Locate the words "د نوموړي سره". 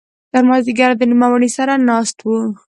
0.97-1.73